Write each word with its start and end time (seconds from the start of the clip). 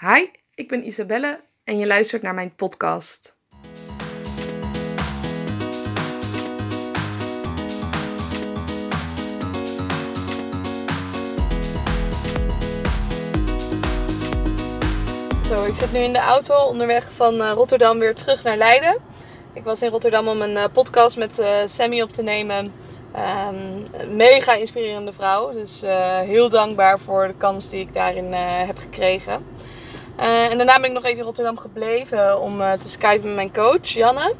Hi, 0.00 0.26
ik 0.54 0.68
ben 0.68 0.86
Isabelle 0.86 1.40
en 1.64 1.78
je 1.78 1.86
luistert 1.86 2.22
naar 2.22 2.34
mijn 2.34 2.54
podcast. 2.54 3.36
Zo, 15.48 15.64
ik 15.64 15.74
zit 15.74 15.92
nu 15.92 15.98
in 15.98 16.12
de 16.12 16.18
auto 16.18 16.54
onderweg 16.54 17.12
van 17.12 17.40
eh, 17.40 17.52
Rotterdam 17.52 17.98
weer 17.98 18.14
terug 18.14 18.42
naar 18.42 18.56
Leiden. 18.56 18.96
Ik 19.52 19.64
was 19.64 19.82
in 19.82 19.90
Rotterdam 19.90 20.28
om 20.28 20.42
een 20.42 20.56
eh, 20.56 20.64
podcast 20.72 21.16
met 21.16 21.38
eh, 21.38 21.66
Sammy 21.66 22.02
op 22.02 22.10
te 22.10 22.22
nemen. 22.22 22.72
Een 23.12 24.16
mega 24.16 24.54
inspirerende 24.54 25.12
vrouw. 25.12 25.52
Dus 25.52 25.82
heel 26.24 26.48
dankbaar 26.48 26.98
voor 26.98 27.26
de 27.26 27.34
kans 27.36 27.68
die 27.68 27.80
ik 27.80 27.94
daarin 27.94 28.32
heb 28.32 28.78
gekregen. 28.78 29.44
Eh, 30.16 30.50
en 30.50 30.56
daarna 30.56 30.80
ben 30.80 30.88
ik 30.88 30.92
nog 30.92 31.04
even 31.04 31.18
in 31.18 31.24
Rotterdam 31.24 31.58
gebleven 31.58 32.40
om 32.40 32.60
eh, 32.60 32.72
te 32.72 32.88
skypen 32.88 33.26
met 33.26 33.34
mijn 33.34 33.52
coach, 33.52 33.88
Janne. 33.88 34.34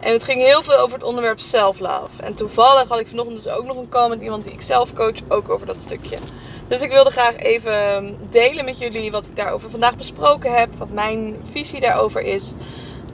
En 0.00 0.12
het 0.12 0.24
ging 0.24 0.42
heel 0.42 0.62
veel 0.62 0.76
over 0.76 0.98
het 0.98 1.06
onderwerp 1.06 1.40
self-love. 1.40 2.22
En 2.22 2.34
toevallig 2.34 2.88
had 2.88 2.98
ik 2.98 3.08
vanochtend 3.08 3.42
dus 3.42 3.52
ook 3.52 3.64
nog 3.64 3.76
een 3.76 3.88
call 3.88 4.08
met 4.08 4.22
iemand 4.22 4.44
die 4.44 4.52
ik 4.52 4.62
zelf 4.62 4.92
coach, 4.92 5.16
ook 5.28 5.48
over 5.48 5.66
dat 5.66 5.80
stukje. 5.80 6.16
Dus 6.68 6.82
ik 6.82 6.90
wilde 6.90 7.10
graag 7.10 7.36
even 7.36 8.16
delen 8.30 8.64
met 8.64 8.78
jullie 8.78 9.10
wat 9.10 9.26
ik 9.26 9.36
daarover 9.36 9.70
vandaag 9.70 9.96
besproken 9.96 10.54
heb, 10.54 10.74
wat 10.76 10.90
mijn 10.90 11.36
visie 11.50 11.80
daarover 11.80 12.20
is. 12.20 12.52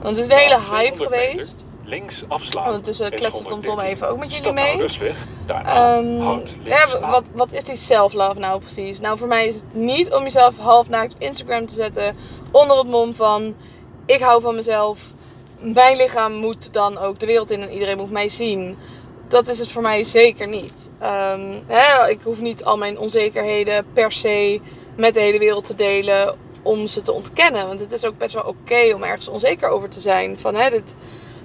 Want 0.01 0.17
het 0.17 0.25
is 0.25 0.33
een 0.33 0.39
hele 0.39 0.59
hype 0.71 1.03
geweest. 1.03 1.65
Links 1.91 2.23
afslaan. 2.27 2.65
Ondertussen 2.65 3.11
kletst 3.11 3.47
Tom 3.47 3.79
even 3.79 4.09
ook 4.09 4.17
met 4.17 4.35
jullie 4.35 4.51
mee. 4.51 4.63
Stadhoudersweg. 4.63 5.25
Daarna 5.45 6.03
houd 6.23 6.55
links 6.63 6.69
ja, 6.69 6.99
aan. 7.01 7.11
wat, 7.11 7.23
wat 7.33 7.53
is 7.53 7.63
die 7.63 7.75
self-love 7.75 8.39
nou 8.39 8.59
precies? 8.59 8.99
Nou, 8.99 9.17
voor 9.17 9.27
mij 9.27 9.47
is 9.47 9.55
het 9.55 9.73
niet 9.73 10.13
om 10.13 10.23
jezelf 10.23 10.57
half 10.57 10.89
naakt 10.89 11.13
op 11.13 11.21
Instagram 11.21 11.65
te 11.65 11.73
zetten. 11.73 12.15
Onder 12.51 12.77
het 12.77 12.87
mom 12.87 13.15
van: 13.15 13.55
ik 14.05 14.21
hou 14.21 14.41
van 14.41 14.55
mezelf. 14.55 15.13
Mijn 15.59 15.97
lichaam 15.97 16.33
moet 16.33 16.73
dan 16.73 16.97
ook 16.97 17.19
de 17.19 17.25
wereld 17.25 17.51
in 17.51 17.61
en 17.61 17.71
iedereen 17.71 17.97
moet 17.97 18.11
mij 18.11 18.29
zien. 18.29 18.77
Dat 19.27 19.47
is 19.47 19.59
het 19.59 19.71
voor 19.71 19.81
mij 19.81 20.03
zeker 20.03 20.47
niet. 20.47 20.91
Ehm, 20.99 21.53
hè, 21.67 22.09
ik 22.09 22.19
hoef 22.23 22.41
niet 22.41 22.63
al 22.63 22.77
mijn 22.77 22.99
onzekerheden 22.99 23.85
per 23.93 24.11
se 24.11 24.59
met 24.95 25.13
de 25.13 25.19
hele 25.19 25.39
wereld 25.39 25.65
te 25.65 25.75
delen 25.75 26.37
om 26.61 26.87
ze 26.87 27.01
te 27.01 27.11
ontkennen. 27.11 27.67
Want 27.67 27.79
het 27.79 27.91
is 27.91 28.05
ook 28.05 28.17
best 28.17 28.33
wel 28.33 28.43
oké 28.43 28.93
om 28.95 29.03
ergens 29.03 29.27
onzeker 29.27 29.69
over 29.69 29.89
te 29.89 29.99
zijn. 29.99 30.39
Van, 30.39 30.55
hè, 30.55 30.69
dit, 30.69 30.95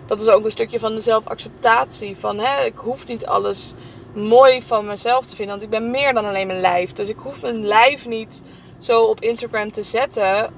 dat 0.06 0.20
is 0.20 0.28
ook 0.28 0.44
een 0.44 0.50
stukje 0.50 0.78
van 0.78 0.94
de 0.94 1.00
zelfacceptatie. 1.00 2.16
Van 2.16 2.38
hè, 2.38 2.64
ik 2.64 2.76
hoef 2.76 3.06
niet 3.06 3.26
alles 3.26 3.74
mooi 4.14 4.62
van 4.62 4.86
mezelf 4.86 5.26
te 5.26 5.36
vinden. 5.36 5.58
Want 5.58 5.62
ik 5.62 5.78
ben 5.80 5.90
meer 5.90 6.14
dan 6.14 6.24
alleen 6.24 6.46
mijn 6.46 6.60
lijf. 6.60 6.92
Dus 6.92 7.08
ik 7.08 7.18
hoef 7.18 7.42
mijn 7.42 7.66
lijf 7.66 8.06
niet 8.06 8.42
zo 8.78 9.02
op 9.02 9.20
Instagram 9.20 9.72
te 9.72 9.82
zetten. 9.82 10.52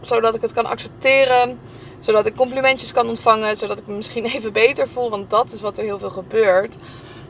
Zodat 0.00 0.34
ik 0.34 0.40
het 0.40 0.52
kan 0.52 0.66
accepteren. 0.66 1.60
Zodat 1.98 2.26
ik 2.26 2.34
complimentjes 2.34 2.92
kan 2.92 3.08
ontvangen. 3.08 3.56
Zodat 3.56 3.78
ik 3.78 3.86
me 3.86 3.94
misschien 3.94 4.24
even 4.34 4.52
beter 4.52 4.88
voel. 4.88 5.10
Want 5.10 5.30
dat 5.30 5.52
is 5.52 5.60
wat 5.60 5.78
er 5.78 5.84
heel 5.84 5.98
veel 5.98 6.10
gebeurt. 6.10 6.76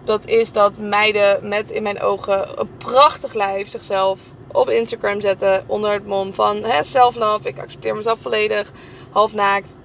Dat 0.04 0.26
is 0.26 0.52
dat 0.52 0.78
meiden 0.78 1.48
met 1.48 1.70
in 1.70 1.82
mijn 1.82 2.00
ogen 2.00 2.60
een 2.60 2.76
prachtig 2.76 3.34
lijf 3.34 3.68
zichzelf 3.68 4.20
op 4.52 4.70
Instagram 4.70 5.20
zetten. 5.20 5.64
Onder 5.66 5.92
het 5.92 6.06
mom 6.06 6.34
van 6.34 6.64
self-love. 6.80 7.48
Ik 7.48 7.58
accepteer 7.58 7.96
mezelf 7.96 8.20
volledig. 8.20 8.72
Half 9.10 9.34
naakt. 9.34 9.76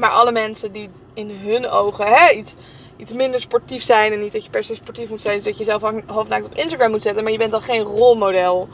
Maar 0.00 0.10
alle 0.10 0.32
mensen 0.32 0.72
die 0.72 0.88
in 1.14 1.30
hun 1.30 1.68
ogen 1.68 2.06
hè, 2.06 2.30
iets, 2.30 2.54
iets 2.96 3.12
minder 3.12 3.40
sportief 3.40 3.82
zijn. 3.82 4.12
En 4.12 4.20
niet 4.20 4.32
dat 4.32 4.44
je 4.44 4.50
per 4.50 4.64
se 4.64 4.74
sportief 4.74 5.08
moet 5.08 5.22
zijn. 5.22 5.36
Dus 5.36 5.44
dat 5.44 5.58
je 5.58 5.64
jezelf 5.64 5.92
half 6.06 6.28
naakt 6.28 6.46
op 6.46 6.54
Instagram 6.54 6.90
moet 6.90 7.02
zetten. 7.02 7.22
Maar 7.22 7.32
je 7.32 7.38
bent 7.38 7.50
dan 7.50 7.62
geen 7.62 7.82
rolmodel. 7.82 8.68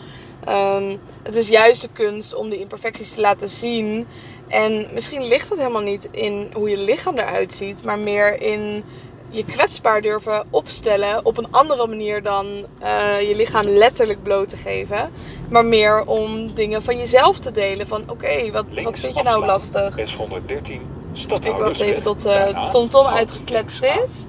Ehm, 0.44 0.96
het 1.22 1.34
is 1.34 1.48
juist 1.48 1.82
de 1.82 1.88
kunst 1.92 2.34
om 2.34 2.48
die 2.48 2.60
imperfecties 2.60 3.12
te 3.12 3.20
laten 3.20 3.48
zien. 3.48 4.06
En 4.48 4.86
misschien 4.92 5.26
ligt 5.26 5.48
het 5.48 5.58
helemaal 5.58 5.82
niet 5.82 6.08
in 6.10 6.50
hoe 6.52 6.70
je 6.70 6.78
lichaam 6.78 7.18
eruit 7.18 7.54
ziet. 7.54 7.84
Maar 7.84 7.98
meer 7.98 8.40
in 8.40 8.84
je 9.28 9.44
kwetsbaar 9.44 10.00
durven 10.00 10.46
opstellen. 10.50 11.24
Op 11.24 11.38
een 11.38 11.50
andere 11.50 11.86
manier 11.86 12.22
dan 12.22 12.66
eh, 12.78 13.20
je 13.28 13.36
lichaam 13.36 13.66
letterlijk 13.68 14.22
bloot 14.22 14.48
te 14.48 14.56
geven. 14.56 15.10
Maar 15.50 15.64
meer 15.64 16.04
om 16.04 16.54
dingen 16.54 16.82
van 16.82 16.96
jezelf 16.98 17.38
te 17.38 17.50
delen. 17.50 17.86
Van 17.86 18.10
oké, 18.10 18.50
wat, 18.50 18.64
Links 18.70 18.82
wat 18.82 18.98
vind 19.00 19.14
je 19.14 19.22
nou 19.22 19.44
lastig? 19.44 19.98
S113. 19.98 20.95
Ik 21.40 21.52
wacht 21.56 21.80
even 21.80 22.02
tot 22.02 22.22
Daarna 22.22 22.68
TomTom 22.68 23.04
houd 23.04 23.18
uitgekletst 23.18 23.82
is. 23.82 24.24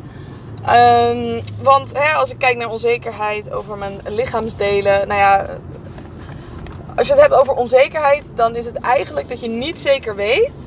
Ehm, 0.65 1.41
want 1.61 1.97
hè, 1.97 2.13
als 2.13 2.31
ik 2.31 2.37
kijk 2.37 2.57
naar 2.57 2.69
onzekerheid 2.69 3.51
over 3.51 3.77
mijn 3.77 3.99
lichaamsdelen. 4.09 5.07
Nou 5.07 5.19
ja, 5.19 5.45
als 6.95 7.07
je 7.07 7.13
het 7.13 7.21
hebt 7.21 7.33
over 7.33 7.53
onzekerheid, 7.53 8.31
dan 8.35 8.55
is 8.55 8.65
het 8.65 8.75
eigenlijk 8.75 9.29
dat 9.29 9.39
je 9.39 9.47
niet 9.47 9.79
zeker 9.79 10.15
weet 10.15 10.65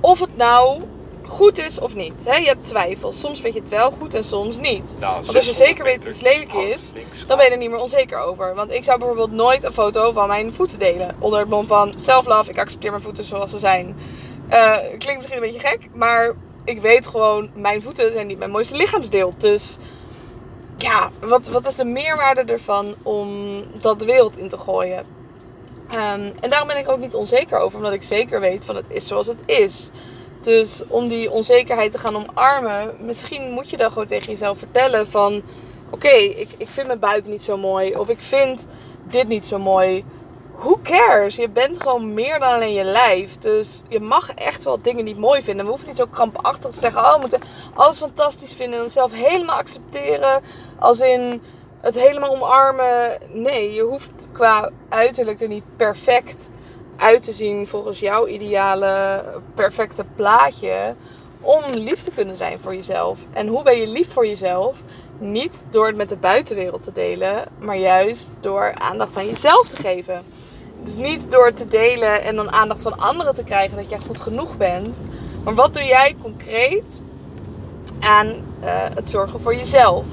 of 0.00 0.20
het 0.20 0.36
nou 0.36 0.82
goed 1.26 1.58
is 1.58 1.78
of 1.78 1.94
niet. 1.94 2.24
Hè, 2.24 2.36
je 2.36 2.46
hebt 2.46 2.64
twijfels. 2.64 3.20
Soms 3.20 3.40
vind 3.40 3.54
je 3.54 3.60
het 3.60 3.68
wel 3.68 3.90
goed 3.90 4.14
en 4.14 4.24
soms 4.24 4.58
niet. 4.58 4.96
Na 4.98 5.12
Want 5.12 5.26
als 5.26 5.46
je 5.46 5.54
600 5.54 5.56
zeker 5.56 5.84
weet 5.84 6.02
dat 6.02 6.12
iets 6.12 6.20
lelijk 6.20 6.52
is, 6.52 6.92
dan 7.26 7.36
ben 7.36 7.46
je 7.46 7.52
er 7.52 7.58
niet 7.58 7.70
meer 7.70 7.80
onzeker 7.80 8.18
over. 8.18 8.54
Want 8.54 8.72
ik 8.72 8.84
zou 8.84 8.98
bijvoorbeeld 8.98 9.32
nooit 9.32 9.64
een 9.64 9.72
foto 9.72 10.12
van 10.12 10.28
mijn 10.28 10.54
voeten 10.54 10.78
delen. 10.78 11.16
Onder 11.18 11.40
het 11.40 11.48
mom 11.48 11.66
van 11.66 11.92
self-love, 11.98 12.50
ik 12.50 12.58
accepteer 12.58 12.90
mijn 12.90 13.02
voeten 13.02 13.24
zoals 13.24 13.50
ze 13.50 13.58
zijn. 13.58 13.96
Eh, 14.48 14.76
klinkt 14.98 15.16
misschien 15.16 15.42
een 15.42 15.52
beetje 15.52 15.68
gek, 15.68 15.88
maar 15.92 16.34
ik 16.64 16.80
weet 16.80 17.06
gewoon, 17.06 17.50
mijn 17.54 17.82
voeten 17.82 18.12
zijn 18.12 18.26
niet 18.26 18.38
mijn 18.38 18.50
mooiste 18.50 18.76
lichaamsdeel. 18.76 19.34
Dus 19.36 19.76
ja, 20.76 21.10
wat, 21.20 21.48
wat 21.48 21.66
is 21.66 21.74
de 21.74 21.84
meerwaarde 21.84 22.52
ervan 22.52 22.94
om 23.02 23.28
dat 23.80 23.98
de 23.98 24.06
wereld 24.06 24.38
in 24.38 24.48
te 24.48 24.58
gooien? 24.58 25.06
Ehm, 25.90 26.30
en 26.40 26.50
daarom 26.50 26.68
ben 26.68 26.78
ik 26.78 26.88
ook 26.88 26.98
niet 26.98 27.14
onzeker 27.14 27.58
over, 27.58 27.78
omdat 27.78 27.92
ik 27.92 28.02
zeker 28.02 28.40
weet 28.40 28.64
van 28.64 28.76
het 28.76 28.84
is 28.88 29.06
zoals 29.06 29.26
het 29.26 29.40
is. 29.46 29.90
Dus 30.40 30.82
om 30.88 31.08
die 31.08 31.30
onzekerheid 31.30 31.92
te 31.92 31.98
gaan 31.98 32.16
omarmen, 32.16 32.96
misschien 33.00 33.50
moet 33.50 33.70
je 33.70 33.76
dan 33.76 33.88
gewoon 33.92 34.06
tegen 34.06 34.32
jezelf 34.32 34.58
vertellen 34.58 35.06
van... 35.06 35.42
Oké, 35.90 36.08
ik, 36.08 36.48
ik 36.56 36.68
vind 36.68 36.86
mijn 36.86 36.98
buik 36.98 37.26
niet 37.26 37.42
zo 37.42 37.56
mooi. 37.56 37.96
Of 37.96 38.08
ik 38.08 38.22
vind 38.22 38.66
dit 39.08 39.28
niet 39.28 39.44
zo 39.44 39.58
mooi. 39.58 40.04
Who 40.58 40.78
cares? 40.82 41.36
Je 41.36 41.48
bent 41.48 41.80
gewoon 41.80 42.14
meer 42.14 42.38
dan 42.38 42.52
alleen 42.52 42.72
je 42.72 42.84
lijf. 42.84 43.38
Dus 43.38 43.82
je 43.88 44.00
mag 44.00 44.30
echt 44.34 44.64
wel 44.64 44.82
dingen 44.82 45.04
niet 45.04 45.18
mooi 45.18 45.42
vinden. 45.42 45.64
We 45.64 45.70
hoeven 45.70 45.88
niet 45.88 45.96
zo 45.96 46.06
krampachtig 46.06 46.70
te 46.70 46.80
zeggen... 46.80 47.00
Oh, 47.00 47.14
we 47.14 47.20
moeten 47.20 47.40
alles 47.74 47.98
fantastisch 47.98 48.54
vinden 48.54 48.80
en 48.82 48.90
zelf 48.90 49.12
helemaal 49.12 49.58
accepteren. 49.58 50.42
Als 50.78 51.00
in 51.00 51.42
het 51.80 51.94
helemaal 51.94 52.30
omarmen. 52.30 53.18
Nee, 53.32 53.72
je 53.72 53.82
hoeft 53.82 54.26
qua 54.32 54.70
uiterlijk 54.88 55.40
er 55.40 55.48
niet 55.48 55.76
perfect 55.76 56.50
uit 56.96 57.24
te 57.24 57.32
zien 57.32 57.66
volgens 57.66 57.98
jouw 57.98 58.26
ideale 58.26 59.22
perfecte 59.54 60.04
plaatje 60.16 60.94
om 61.40 61.62
lief 61.72 62.02
te 62.02 62.10
kunnen 62.10 62.36
zijn 62.36 62.60
voor 62.60 62.74
jezelf. 62.74 63.18
En 63.32 63.46
hoe 63.46 63.62
ben 63.62 63.76
je 63.76 63.86
lief 63.86 64.12
voor 64.12 64.26
jezelf? 64.26 64.76
Niet 65.18 65.64
door 65.70 65.86
het 65.86 65.96
met 65.96 66.08
de 66.08 66.16
buitenwereld 66.16 66.82
te 66.82 66.92
delen, 66.92 67.44
maar 67.58 67.76
juist 67.76 68.34
door 68.40 68.74
aandacht 68.74 69.16
aan 69.16 69.26
jezelf 69.26 69.68
te 69.68 69.76
geven. 69.76 70.22
Dus 70.86 70.96
niet 70.96 71.30
door 71.30 71.52
te 71.52 71.68
delen 71.68 72.22
en 72.22 72.36
dan 72.36 72.52
aandacht 72.52 72.82
van 72.82 72.98
anderen 72.98 73.34
te 73.34 73.44
krijgen 73.44 73.76
dat 73.76 73.90
jij 73.90 73.98
goed 74.06 74.20
genoeg 74.20 74.56
bent. 74.56 74.96
Maar 75.44 75.54
wat 75.54 75.74
doe 75.74 75.84
jij 75.84 76.16
concreet 76.22 77.00
aan 78.00 78.26
eh, 78.26 78.70
het 78.94 79.10
zorgen 79.10 79.40
voor 79.40 79.54
jezelf? 79.54 80.04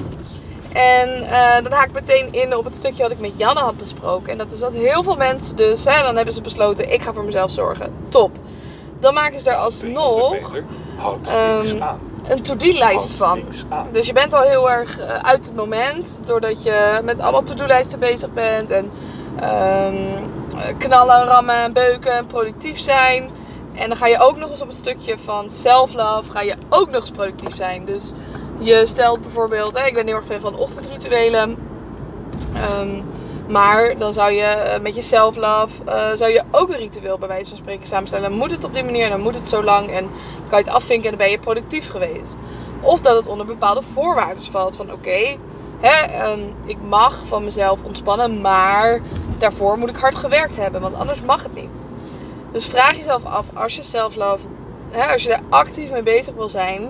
En 0.71 1.09
eh, 1.23 1.63
dan 1.63 1.71
haak 1.71 1.87
ik 1.87 1.93
meteen 1.93 2.33
in 2.33 2.55
op 2.55 2.63
het 2.63 2.75
stukje 2.75 3.03
wat 3.03 3.11
ik 3.11 3.19
met 3.19 3.31
Janne 3.35 3.59
had 3.59 3.77
besproken. 3.77 4.31
En 4.31 4.37
dat 4.37 4.51
is 4.51 4.59
dat 4.59 4.73
heel 4.73 5.03
veel 5.03 5.15
mensen 5.15 5.55
dus, 5.55 5.85
hè, 5.85 6.01
dan 6.01 6.15
hebben 6.15 6.33
ze 6.33 6.41
besloten, 6.41 6.93
ik 6.93 7.01
ga 7.01 7.13
voor 7.13 7.25
mezelf 7.25 7.51
zorgen. 7.51 7.93
Top. 8.09 8.31
Dan 8.99 9.13
maken 9.13 9.39
ze 9.39 9.49
er 9.49 9.55
300 9.55 9.65
alsnog 9.65 10.61
ehm, 11.23 11.83
een 12.27 12.41
to-do-lijst 12.41 13.13
van. 13.13 13.43
Dus 13.91 14.05
je 14.05 14.13
bent 14.13 14.33
al 14.33 14.41
heel 14.41 14.71
erg 14.71 14.99
eh, 14.99 15.15
uit 15.15 15.45
het 15.45 15.55
moment, 15.55 16.19
doordat 16.25 16.63
je 16.63 16.99
met 17.03 17.19
allemaal 17.19 17.43
to-do-lijsten 17.43 17.99
bezig 17.99 18.33
bent. 18.33 18.71
En 18.71 18.91
ehm, 19.39 20.23
knallen, 20.77 21.25
rammen 21.25 21.55
en 21.55 21.73
beuken 21.73 22.11
en 22.11 22.25
productief 22.25 22.79
zijn. 22.79 23.29
En 23.73 23.87
dan 23.87 23.97
ga 23.97 24.07
je 24.07 24.19
ook 24.19 24.37
nog 24.37 24.49
eens 24.49 24.61
op 24.61 24.67
het 24.67 24.77
stukje 24.77 25.19
van 25.19 25.49
self-love, 25.49 26.31
ga 26.31 26.41
je 26.41 26.55
ook 26.69 26.89
nog 26.89 27.01
eens 27.01 27.11
productief 27.11 27.55
zijn. 27.55 27.85
Dus 27.85 28.11
je 28.59 28.85
stelt 28.85 29.21
bijvoorbeeld, 29.21 29.77
ik 29.77 29.93
ben 29.93 30.07
heel 30.07 30.15
erg 30.15 30.25
fan 30.25 30.41
van 30.41 30.55
ochtendrituelen. 30.55 31.57
Ehm, 32.53 33.01
maar 33.47 33.97
dan 33.97 34.13
zou 34.13 34.31
je 34.31 34.43
eh, 34.43 34.81
met 34.81 34.95
je 34.95 35.01
self-love 35.01 35.83
eh, 35.85 36.09
zou 36.13 36.31
je 36.31 36.43
ook 36.51 36.69
een 36.69 36.77
ritueel 36.77 37.17
bij 37.17 37.27
wijze 37.27 37.49
van 37.49 37.57
spreken 37.57 37.87
samenstellen. 37.87 38.29
Dan 38.29 38.37
moet 38.37 38.51
het 38.51 38.63
op 38.63 38.73
die 38.73 38.83
manier 38.83 39.09
dan 39.09 39.21
moet 39.21 39.35
het 39.35 39.49
zo 39.49 39.63
lang. 39.63 39.87
En 39.87 40.03
dan 40.03 40.49
kan 40.49 40.59
je 40.59 40.65
het 40.65 40.73
afvinken 40.73 41.11
en 41.11 41.17
dan 41.17 41.25
ben 41.25 41.31
je 41.31 41.39
productief 41.39 41.89
geweest. 41.89 42.35
Of 42.81 42.99
dat 42.99 43.15
het 43.15 43.27
onder 43.27 43.45
bepaalde 43.45 43.81
voorwaarden 43.93 44.43
valt. 44.43 44.75
Van 44.75 44.91
oké, 44.91 45.37
ehm, 45.81 46.39
ik 46.65 46.77
mag 46.87 47.21
van 47.25 47.43
mezelf 47.43 47.83
ontspannen, 47.83 48.41
maar 48.41 49.01
daarvoor 49.43 49.77
moet 49.77 49.89
ik 49.89 49.95
hard 49.95 50.15
gewerkt 50.15 50.57
hebben. 50.57 50.81
Want 50.81 50.95
anders 50.95 51.21
mag 51.21 51.43
het 51.43 51.55
niet. 51.55 51.87
Dus 52.51 52.65
vraag 52.65 52.95
jezelf 52.95 53.25
af, 53.25 53.47
als 53.53 53.75
je 53.75 53.83
self-love, 53.83 54.47
hè, 54.89 55.11
als 55.13 55.23
je 55.23 55.29
daar 55.29 55.43
actief 55.49 55.91
mee 55.91 56.03
bezig 56.03 56.33
wil 56.33 56.49
zijn, 56.49 56.89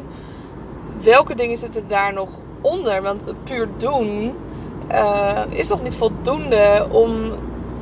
welke 1.02 1.36
dingen 1.36 1.58
zitten 1.58 1.88
daar 1.88 2.14
nog 2.14 2.30
onder? 2.62 3.02
Want 3.02 3.34
puur 3.44 3.68
doen 3.78 4.36
eh, 4.88 5.42
is 5.50 5.68
nog 5.68 5.82
niet 5.82 5.96
voldoende 5.96 6.88
om 6.92 7.32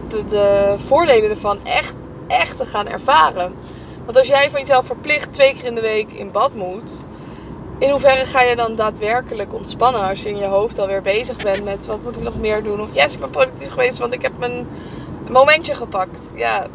de, 0.08 0.26
de 0.26 0.76
voordelen 0.78 1.30
ervan 1.30 1.58
echt 1.64 1.96
echt 2.32 2.58
te 2.58 2.66
gaan 2.66 2.88
ervaren. 2.88 3.54
Want 4.06 4.18
als 4.18 4.28
jij 4.28 4.50
van 4.50 4.60
jezelf 4.60 4.86
verplicht 4.86 5.34
twee 5.34 5.54
keer 5.54 5.66
in 5.66 5.76
de 5.76 5.82
week 5.82 6.12
in 6.12 6.32
bad 6.32 6.56
moet, 6.56 7.00
in 7.82 7.90
hoeverre 7.90 8.26
ga 8.26 8.42
je 8.42 8.56
dan 8.56 8.76
daadwerkelijk 8.76 9.54
ontspannen 9.54 10.02
als 10.02 10.22
je 10.22 10.30
in 10.30 10.38
je 10.38 10.46
hoofd 10.46 10.80
alweer 10.80 11.02
bezig 11.02 11.38
bent 11.38 11.64
met 11.64 11.86
wat 11.86 12.04
moet 12.04 12.18
ik 12.18 12.24
nog 12.24 12.40
meer 12.40 12.64
doen? 12.64 12.82
Of 12.82 12.90
yes, 12.94 13.14
ik 13.14 13.20
ben 13.20 13.30
productief 13.30 13.70
geweest, 13.70 13.98
want 13.98 14.14
ik 14.14 14.22
heb 14.22 14.32
mijn 14.40 14.68
momentje 15.30 15.76
gepakt. 15.76 16.20
Ja, 16.36 16.66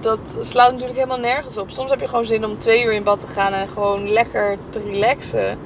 dat 0.00 0.18
slaat 0.40 0.70
natuurlijk 0.70 0.98
helemaal 0.98 1.18
nergens 1.18 1.58
op. 1.58 1.70
Soms 1.70 1.90
heb 1.90 2.00
je 2.00 2.08
gewoon 2.08 2.24
zin 2.24 2.44
om 2.44 2.58
twee 2.58 2.84
uur 2.84 2.92
in 2.92 3.02
bad 3.02 3.20
te 3.20 3.26
gaan 3.26 3.52
en 3.52 3.68
gewoon 3.68 4.08
lekker 4.08 4.58
te 4.70 4.80
relaxen. 4.80 5.58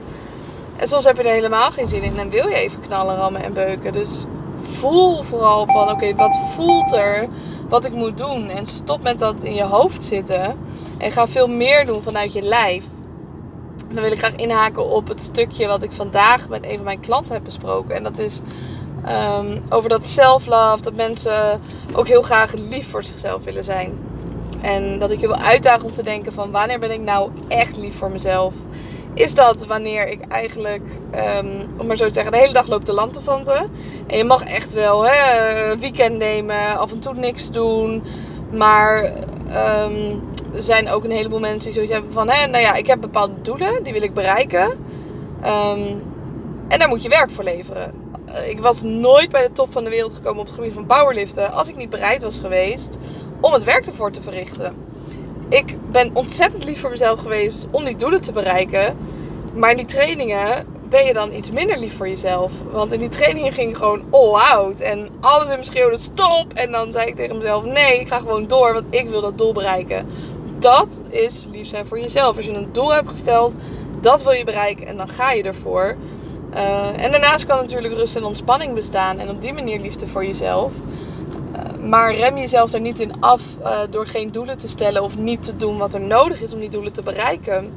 En 0.76 0.88
soms 0.88 1.05
heb 1.05 1.17
je 1.17 1.23
er 1.23 1.35
helemaal 1.35 1.70
geen 1.70 1.87
zin 1.87 2.02
in 2.02 2.19
en 2.19 2.31
wil 2.31 2.49
je 2.49 2.55
even 2.55 2.81
knallen, 2.81 3.17
rammen 3.17 3.43
en 3.43 3.52
beuken. 3.52 3.93
Dus 3.93 4.25
voel 4.62 5.23
vooral 5.23 5.67
van 5.67 5.91
oké, 5.91 6.14
wat 6.14 6.38
voelt 6.55 6.93
er 6.93 7.29
wat 7.69 7.85
ik 7.85 7.93
moet 7.93 8.19
doen? 8.19 8.49
En 8.49 8.67
stop 8.67 9.02
met 9.02 9.19
dat 9.19 9.43
in 9.43 9.55
je 9.55 9.64
hoofd 9.64 10.05
zitten. 10.05 10.58
En 10.99 11.12
ga 11.12 11.29
veel 11.29 11.49
meer 11.49 11.87
doen 11.87 12.02
vanuit 12.02 12.32
je 12.32 12.43
lijf. 12.43 12.85
Dan 13.94 14.02
wil 14.02 14.12
ik 14.12 14.19
graag 14.19 14.37
inhaken 14.37 14.88
op 14.88 15.08
het 15.08 15.23
stukje 15.23 15.67
wat 15.67 15.82
ik 15.82 15.93
vandaag 15.93 16.49
met 16.49 16.64
een 16.64 16.75
van 16.75 16.85
mijn 16.85 17.00
klanten 17.00 17.35
heb 17.35 17.44
besproken. 17.44 17.94
En 17.94 18.02
dat 18.02 18.19
is 18.19 18.41
um, 19.38 19.62
over 19.69 19.88
dat 19.88 20.06
self-love. 20.06 20.82
Dat 20.82 20.94
mensen 20.94 21.61
ook 21.93 22.08
heel 22.08 22.23
graag 22.23 22.52
lief 22.52 22.91
voor 22.91 23.05
zichzelf 23.05 23.44
willen 23.44 23.64
zijn. 23.64 23.99
En 24.61 24.99
dat 24.99 25.11
ik 25.11 25.20
je 25.20 25.26
wil 25.26 25.37
uitdagen 25.37 25.85
om 25.85 25.93
te 25.93 26.02
denken 26.02 26.32
van 26.32 26.50
wanneer 26.50 26.79
ben 26.79 26.91
ik 26.91 27.00
nou 27.00 27.31
echt 27.49 27.76
lief 27.76 27.96
voor 27.96 28.11
mezelf? 28.11 28.55
Is 29.14 29.35
dat 29.35 29.67
wanneer 29.67 30.08
ik 30.08 30.20
eigenlijk, 30.29 30.82
um, 31.38 31.69
om 31.79 31.87
maar 31.87 31.96
zo 31.96 32.06
te 32.06 32.12
zeggen, 32.12 32.32
de 32.32 32.38
hele 32.38 32.52
dag 32.52 32.67
loop 32.67 32.85
te 32.85 32.93
lantefanten. 32.93 33.70
En 34.06 34.17
je 34.17 34.25
mag 34.25 34.44
echt 34.44 34.73
wel 34.73 35.06
hè, 35.06 35.79
weekend 35.79 36.19
nemen, 36.19 36.79
af 36.79 36.93
en 36.93 36.99
toe 36.99 37.14
niks 37.14 37.50
doen. 37.50 38.02
Maar 38.50 39.12
um, 39.85 40.23
er 40.54 40.62
zijn 40.62 40.90
ook 40.90 41.04
een 41.04 41.10
heleboel 41.10 41.40
mensen 41.40 41.64
die 41.64 41.72
zoiets 41.72 41.92
hebben 41.92 42.12
van... 42.12 42.28
Hè, 42.28 42.46
nou 42.46 42.62
ja, 42.62 42.74
ik 42.74 42.86
heb 42.86 43.00
bepaalde 43.00 43.42
doelen, 43.42 43.82
die 43.82 43.92
wil 43.92 44.02
ik 44.02 44.14
bereiken. 44.14 44.70
Um, 45.40 46.02
en 46.68 46.78
daar 46.78 46.88
moet 46.88 47.02
je 47.02 47.08
werk 47.08 47.30
voor 47.30 47.44
leveren. 47.44 47.92
Uh, 48.28 48.48
ik 48.48 48.60
was 48.60 48.82
nooit 48.82 49.30
bij 49.30 49.42
de 49.42 49.52
top 49.52 49.72
van 49.72 49.84
de 49.84 49.90
wereld 49.90 50.14
gekomen 50.14 50.40
op 50.40 50.46
het 50.46 50.54
gebied 50.54 50.72
van 50.72 50.86
powerliften... 50.86 51.52
als 51.52 51.68
ik 51.68 51.76
niet 51.76 51.90
bereid 51.90 52.22
was 52.22 52.38
geweest 52.38 52.96
om 53.40 53.52
het 53.52 53.64
werk 53.64 53.86
ervoor 53.86 54.12
te 54.12 54.22
verrichten. 54.22 54.74
Ik 55.48 55.76
ben 55.90 56.10
ontzettend 56.12 56.64
lief 56.64 56.80
voor 56.80 56.90
mezelf 56.90 57.20
geweest 57.20 57.66
om 57.70 57.84
die 57.84 57.96
doelen 57.96 58.20
te 58.20 58.32
bereiken. 58.32 58.96
Maar 59.54 59.70
in 59.70 59.76
die 59.76 59.86
trainingen 59.86 60.66
ben 60.88 61.04
je 61.04 61.12
dan 61.12 61.32
iets 61.32 61.50
minder 61.50 61.78
lief 61.78 61.96
voor 61.96 62.08
jezelf. 62.08 62.52
Want 62.72 62.92
in 62.92 63.00
die 63.00 63.08
trainingen 63.08 63.52
ging 63.52 63.70
ik 63.70 63.76
gewoon 63.76 64.02
all 64.10 64.32
out. 64.32 64.80
En 64.80 65.08
alles 65.20 65.48
in 65.48 65.58
me 65.58 65.64
schreeuwde 65.64 65.98
stop. 65.98 66.52
En 66.54 66.72
dan 66.72 66.92
zei 66.92 67.06
ik 67.06 67.14
tegen 67.14 67.38
mezelf 67.38 67.64
nee, 67.64 68.00
ik 68.00 68.08
ga 68.08 68.18
gewoon 68.18 68.46
door. 68.46 68.72
Want 68.72 68.84
ik 68.90 69.08
wil 69.08 69.20
dat 69.20 69.38
doel 69.38 69.52
bereiken 69.52 70.06
dat 70.64 71.00
is 71.11 71.46
lief 71.50 71.69
zijn 71.69 71.87
voor 71.87 72.00
jezelf. 72.00 72.37
Als 72.37 72.46
je 72.46 72.52
een 72.52 72.72
doel 72.72 72.93
hebt 72.93 73.08
gesteld, 73.08 73.55
dat 74.00 74.22
wil 74.22 74.32
je 74.32 74.44
bereiken 74.44 74.87
en 74.87 74.96
dan 74.96 75.08
ga 75.08 75.32
je 75.32 75.43
ervoor. 75.43 75.96
Uh, 76.55 77.05
en 77.05 77.11
daarnaast 77.11 77.46
kan 77.46 77.56
natuurlijk 77.56 77.94
rust 77.94 78.16
en 78.16 78.25
ontspanning 78.25 78.75
bestaan 78.75 79.19
en 79.19 79.28
op 79.28 79.40
die 79.40 79.52
manier 79.52 79.81
liefde 79.81 80.06
voor 80.06 80.25
jezelf. 80.25 80.72
Uh, 80.72 81.88
maar 81.88 82.14
rem 82.14 82.37
jezelf 82.37 82.72
er 82.72 82.81
niet 82.81 83.00
in 83.00 83.20
af 83.20 83.43
uh, 83.61 83.78
door 83.90 84.06
geen 84.06 84.32
doelen 84.32 84.58
te 84.58 84.69
stellen 84.69 85.02
of 85.02 85.16
niet 85.16 85.43
te 85.43 85.56
doen 85.56 85.78
wat 85.78 85.94
er 85.94 86.00
nodig 86.00 86.43
is 86.43 86.52
om 86.52 86.61
die 86.61 86.70
doelen 86.70 86.93
te 86.93 87.02
bereiken. 87.02 87.72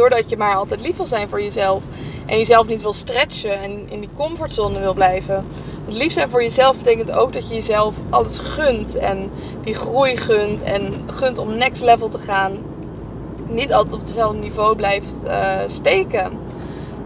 Doordat 0.00 0.30
je 0.30 0.36
maar 0.36 0.54
altijd 0.54 0.80
lief 0.80 0.96
wil 0.96 1.06
zijn 1.06 1.28
voor 1.28 1.42
jezelf 1.42 1.84
en 2.26 2.36
jezelf 2.36 2.66
niet 2.66 2.82
wil 2.82 2.92
stretchen 2.92 3.58
en 3.58 3.90
in 3.90 4.00
die 4.00 4.08
comfortzone 4.16 4.78
wil 4.78 4.94
blijven. 4.94 5.46
Want 5.84 5.96
lief 5.96 6.12
zijn 6.12 6.30
voor 6.30 6.42
jezelf 6.42 6.76
betekent 6.76 7.12
ook 7.12 7.32
dat 7.32 7.48
je 7.48 7.54
jezelf 7.54 7.96
alles 8.10 8.38
gunt 8.38 8.96
en 8.96 9.30
die 9.64 9.74
groei 9.74 10.16
gunt 10.16 10.62
en 10.62 10.94
gunt 11.06 11.38
om 11.38 11.56
next 11.56 11.82
level 11.82 12.08
te 12.08 12.18
gaan. 12.18 12.58
Niet 13.46 13.72
altijd 13.72 13.94
op 13.94 14.00
hetzelfde 14.00 14.38
niveau 14.38 14.76
blijft 14.76 15.16
uh, 15.24 15.56
steken. 15.66 16.30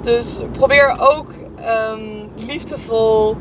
Dus 0.00 0.38
probeer 0.52 0.96
ook 0.98 1.26
um, 1.92 2.28
liefdevol 2.36 3.36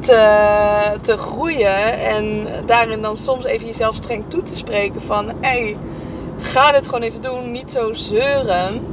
te, 0.00 0.98
te 1.00 1.16
groeien 1.16 1.98
en 1.98 2.46
daarin 2.66 3.02
dan 3.02 3.16
soms 3.16 3.44
even 3.44 3.66
jezelf 3.66 3.94
streng 3.94 4.24
toe 4.28 4.42
te 4.42 4.56
spreken 4.56 5.02
van 5.02 5.32
hey, 5.40 5.76
ga 6.38 6.72
dit 6.72 6.84
gewoon 6.84 7.02
even 7.02 7.22
doen, 7.22 7.50
niet 7.50 7.70
zo 7.72 7.92
zeuren. 7.92 8.86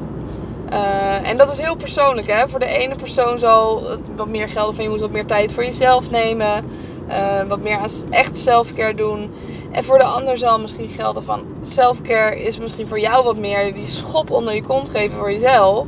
Uh, 0.71 1.29
en 1.29 1.37
dat 1.37 1.51
is 1.51 1.59
heel 1.59 1.75
persoonlijk. 1.75 2.27
Hè? 2.27 2.49
Voor 2.49 2.59
de 2.59 2.65
ene 2.65 2.95
persoon 2.95 3.39
zal 3.39 3.89
het 3.89 3.99
wat 4.15 4.27
meer 4.27 4.49
gelden 4.49 4.75
van 4.75 4.83
je 4.83 4.89
moet 4.89 4.99
wat 4.99 5.11
meer 5.11 5.25
tijd 5.25 5.53
voor 5.53 5.63
jezelf 5.63 6.09
nemen. 6.09 6.65
Uh, 7.09 7.41
wat 7.47 7.61
meer 7.61 7.77
aan 7.77 7.89
echt 8.09 8.37
selfcare 8.37 8.95
doen. 8.95 9.31
En 9.71 9.83
voor 9.83 9.97
de 9.97 10.03
ander 10.03 10.37
zal 10.37 10.59
misschien 10.59 10.89
gelden 10.89 11.23
van 11.23 11.43
selfcare 11.61 12.43
is 12.43 12.59
misschien 12.59 12.87
voor 12.87 12.99
jou 12.99 13.23
wat 13.23 13.37
meer 13.37 13.73
die 13.73 13.85
schop 13.85 14.31
onder 14.31 14.53
je 14.53 14.63
kont 14.63 14.89
geven 14.89 15.17
voor 15.17 15.31
jezelf. 15.31 15.87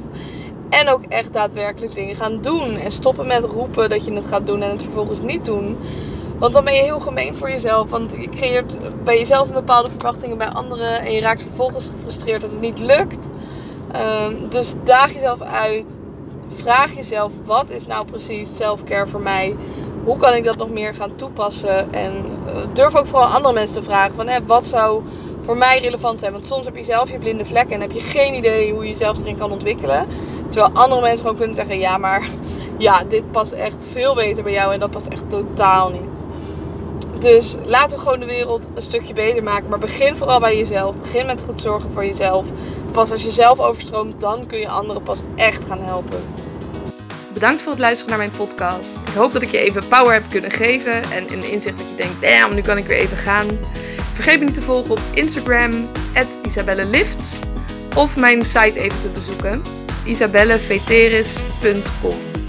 En 0.69 0.89
ook 0.89 1.03
echt 1.09 1.33
daadwerkelijk 1.33 1.94
dingen 1.94 2.15
gaan 2.15 2.41
doen. 2.41 2.75
En 2.75 2.91
stoppen 2.91 3.27
met 3.27 3.44
roepen 3.44 3.89
dat 3.89 4.05
je 4.05 4.13
het 4.13 4.25
gaat 4.25 4.47
doen 4.47 4.61
en 4.61 4.69
het 4.69 4.83
vervolgens 4.83 5.21
niet 5.21 5.45
doen. 5.45 5.77
Want 6.44 6.56
dan 6.56 6.63
ben 6.63 6.74
je 6.74 6.81
heel 6.81 7.00
gemeen 7.00 7.38
voor 7.38 7.50
jezelf. 7.50 7.90
Want 7.90 8.16
je 8.19 8.30
creëert 8.30 8.78
bij 9.04 9.18
jezelf 9.18 9.48
een 9.48 9.54
bepaalde 9.54 9.90
verwachtingen 9.90 10.38
bij 10.38 10.48
anderen. 10.48 11.01
En 11.01 11.12
je 11.12 11.22
raakt 11.22 11.42
vervolgens 11.42 11.88
gefrustreerd 11.88 12.42
dat 12.42 12.51
het 12.51 12.60
niet 12.60 12.80
lukt. 12.80 13.30
Um, 14.28 14.50
dus 14.50 14.74
daag 14.84 15.13
jezelf 15.13 15.42
uit. 15.42 16.00
Vraag 16.50 16.95
jezelf, 16.95 17.31
wat 17.45 17.69
is 17.69 17.86
nou 17.86 18.06
precies 18.06 18.56
self-care 18.56 19.07
voor 19.07 19.22
mij? 19.22 19.56
Hoe 20.04 20.18
kan 20.18 20.34
ik 20.34 20.44
dat 20.44 20.57
nog 20.57 20.69
meer 20.69 20.94
gaan 20.94 21.16
toepassen? 21.16 21.94
En 21.94 22.12
uh, 22.46 22.51
durf 22.74 22.96
ook 22.96 23.07
vooral 23.07 23.28
andere 23.28 23.54
mensen 23.54 23.75
te 23.75 23.89
vragen. 23.89 24.16
Van, 24.16 24.48
wat 24.48 24.66
zou 24.66 25.04
voor 25.42 25.57
mij 25.57 25.80
relevant 25.80 26.19
zijn? 26.19 26.31
Want 26.31 26.46
soms 26.46 26.66
heb 26.66 26.75
je 26.75 26.84
zelf 26.84 27.12
je 27.12 27.18
blinde 27.18 27.46
vlekken 27.46 27.75
en 27.75 27.81
heb 27.81 27.92
je 27.92 28.00
geen 28.00 28.34
idee 28.34 28.74
hoe 28.74 28.84
je 28.84 28.89
jezelf 28.89 29.22
erin 29.22 29.38
kan 29.38 29.51
ontwikkelen. 29.51 30.07
Terwijl 30.50 30.74
andere 30.74 31.01
mensen 31.01 31.19
gewoon 31.19 31.38
kunnen 31.38 31.56
zeggen, 31.56 31.80
ja 31.80 31.98
maar 31.98 32.28
ja, 32.78 33.04
dit 33.04 33.31
past 33.31 33.51
echt 33.51 33.86
veel 33.92 34.16
beter 34.16 34.44
bij 34.44 34.54
jou 34.54 34.74
en 34.74 34.80
dat 34.80 34.92
past 34.92 35.07
echt 35.07 35.30
totaal 35.30 35.89
niet. 35.89 36.23
Dus 37.24 37.56
laten 37.66 37.98
we 37.98 38.04
gewoon 38.04 38.20
de 38.20 38.25
wereld 38.25 38.68
een 38.75 38.81
stukje 38.81 39.14
beter 39.14 39.44
maken. 39.44 39.70
Maar 39.70 39.80
begin 39.80 40.16
vooral 40.16 40.40
bij 40.40 40.58
jezelf. 40.58 40.96
Begin 40.96 41.25
met 41.25 41.42
goed 41.42 41.62
zorgen 41.62 41.92
voor 41.92 42.06
jezelf. 42.06 42.46
Pas 42.92 43.12
als 43.12 43.24
je 43.24 43.31
zelf 43.31 43.60
overstroomt, 43.60 44.22
dan 44.22 44.48
kun 44.48 44.60
je 44.60 44.68
anderen 44.68 45.04
pas 45.04 45.22
echt 45.36 45.66
gaan 45.66 45.81
helpen. 45.81 46.20
Bedankt 47.34 47.62
voor 47.62 47.72
het 47.72 47.80
luisteren 47.80 48.10
naar 48.10 48.28
mijn 48.28 48.38
podcast. 48.38 49.02
Ik 49.02 49.14
hoop 49.14 49.31
dat 49.31 49.42
ik 49.42 49.52
je 49.52 49.58
even 49.58 49.88
power 49.88 50.14
heb 50.14 50.24
kunnen 50.30 50.52
geven. 50.52 51.12
En 51.12 51.34
een 51.34 51.52
inzicht 51.52 51.78
dat 51.78 51.90
je 51.90 51.96
denkt, 51.96 52.22
damn, 52.22 52.56
nu 52.56 52.62
kan 52.62 52.78
ik 52.78 52.86
weer 52.86 52.98
even 52.98 53.18
gaan. 53.18 53.48
Vergeet 54.14 54.40
me 54.40 54.46
niet 54.46 54.54
te 54.54 54.62
volgen 54.62 54.92
op 54.92 55.00
Instagram, 55.13 55.88
isabellelifts. 56.46 57.39
Of 57.96 58.18
mijn 58.18 58.46
site 58.46 58.80
even 58.80 59.00
te 59.00 59.10
bezoeken, 59.10 59.62
isabelleveteris.com. 60.06 62.42